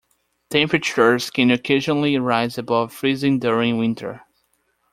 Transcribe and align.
Temperatures 0.49 1.29
can 1.29 1.51
occasionally 1.51 2.17
rise 2.17 2.57
above 2.57 2.91
freezing 2.91 3.37
during 3.37 3.77
winter. 3.77 4.21